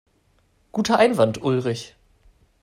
[0.71, 1.95] Guter Einwand, Ulrich.